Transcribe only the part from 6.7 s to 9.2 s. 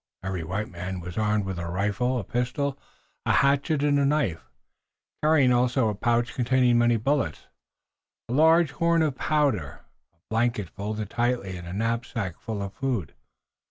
many bullets, a large horn of